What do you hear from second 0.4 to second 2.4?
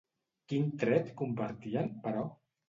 Quin tret compartien, però?